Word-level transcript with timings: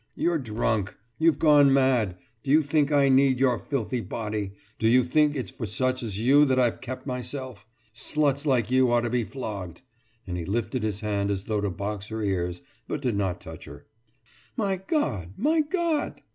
You're 0.15 0.39
drunk. 0.39 0.97
You've 1.19 1.37
gone 1.37 1.71
mad! 1.71 2.17
Do 2.41 2.49
you 2.49 2.63
think 2.63 2.91
I 2.91 3.07
need 3.07 3.39
your 3.39 3.59
filthy 3.59 4.01
body? 4.01 4.53
Do 4.79 4.87
you 4.87 5.03
think 5.03 5.35
it's 5.35 5.51
for 5.51 5.67
such 5.67 6.01
as 6.01 6.17
you 6.17 6.43
that 6.45 6.57
I've 6.59 6.81
kept 6.81 7.05
myself? 7.05 7.67
Sluts 7.93 8.47
like 8.47 8.71
you 8.71 8.91
ought 8.91 9.01
to 9.01 9.11
be 9.11 9.23
flogged!« 9.23 9.83
And 10.25 10.37
he 10.37 10.45
lifted 10.45 10.81
his 10.81 11.01
hand 11.01 11.29
as 11.29 11.43
though 11.43 11.61
to 11.61 11.69
box 11.69 12.07
her 12.07 12.23
ears, 12.23 12.63
but 12.87 13.03
did 13.03 13.15
not 13.15 13.39
touch 13.39 13.65
her. 13.65 13.85
»My 14.57 14.77
God! 14.77 15.35
My 15.37 15.59
God! 15.61 16.21